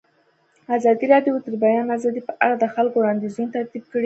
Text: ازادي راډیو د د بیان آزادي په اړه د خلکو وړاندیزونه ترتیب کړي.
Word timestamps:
ازادي 0.77 1.05
راډیو 1.13 1.35
د 1.43 1.45
د 1.53 1.55
بیان 1.65 1.87
آزادي 1.97 2.21
په 2.27 2.33
اړه 2.43 2.55
د 2.59 2.65
خلکو 2.75 2.95
وړاندیزونه 2.99 3.49
ترتیب 3.55 3.83
کړي. 3.91 3.99